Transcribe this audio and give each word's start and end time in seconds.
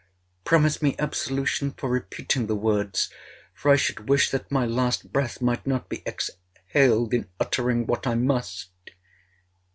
'Promise 0.45 0.81
me 0.81 0.95
absolution 0.97 1.69
for 1.73 1.87
repeating 1.87 2.47
the 2.47 2.55
words, 2.55 3.11
for 3.53 3.69
I 3.69 3.75
should 3.75 4.09
wish 4.09 4.31
that 4.31 4.51
my 4.51 4.65
last 4.65 5.13
breath 5.13 5.43
might 5.43 5.67
not 5.67 5.89
be 5.89 6.01
exhaled 6.07 7.13
in 7.13 7.27
uttering—what 7.39 8.07
I 8.07 8.15
must.' 8.15 8.69